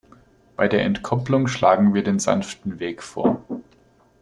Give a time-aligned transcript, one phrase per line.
[0.55, 3.45] Bei der Entkopplung schlagen wir den sanften Weg vor.